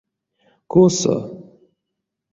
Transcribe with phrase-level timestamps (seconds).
[0.71, 1.15] Косо?